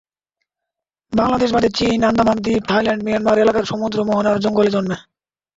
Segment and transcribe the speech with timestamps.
[1.13, 4.97] বাংলাদেশ বাদে চীন, আন্দামান দ্বীপ, থ্যাইল্যান্ড, মিয়ানমার এলাকার সমুদ্র মোহনার জঙ্গলে জন্মে।